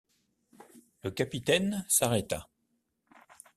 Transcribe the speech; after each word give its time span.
Le 1.03 1.11
capitaine 1.11 1.85
s’arrêta. 1.87 2.49